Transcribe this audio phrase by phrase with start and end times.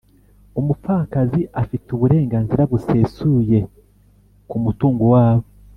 [0.59, 3.59] umupfakazi afite uburenganzira busesuye
[4.49, 5.45] ku mu tungo wabo;